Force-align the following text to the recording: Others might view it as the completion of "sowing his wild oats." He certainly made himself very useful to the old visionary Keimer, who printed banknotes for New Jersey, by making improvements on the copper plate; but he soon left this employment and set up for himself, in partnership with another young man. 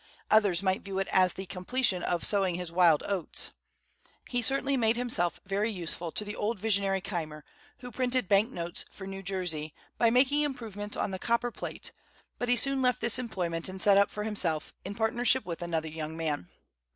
Others 0.31 0.63
might 0.63 0.81
view 0.81 0.97
it 0.97 1.07
as 1.11 1.33
the 1.35 1.45
completion 1.45 2.01
of 2.01 2.25
"sowing 2.25 2.55
his 2.55 2.71
wild 2.71 3.03
oats." 3.05 3.51
He 4.27 4.41
certainly 4.41 4.75
made 4.75 4.97
himself 4.97 5.39
very 5.45 5.69
useful 5.69 6.11
to 6.13 6.25
the 6.25 6.35
old 6.35 6.57
visionary 6.57 7.01
Keimer, 7.01 7.43
who 7.81 7.91
printed 7.91 8.27
banknotes 8.27 8.83
for 8.89 9.05
New 9.05 9.21
Jersey, 9.21 9.75
by 9.99 10.09
making 10.09 10.41
improvements 10.41 10.97
on 10.97 11.11
the 11.11 11.19
copper 11.19 11.51
plate; 11.51 11.91
but 12.39 12.49
he 12.49 12.55
soon 12.55 12.81
left 12.81 12.99
this 12.99 13.19
employment 13.19 13.69
and 13.69 13.79
set 13.79 13.95
up 13.97 14.09
for 14.09 14.23
himself, 14.23 14.73
in 14.83 14.95
partnership 14.95 15.45
with 15.45 15.61
another 15.61 15.87
young 15.89 16.17
man. 16.17 16.49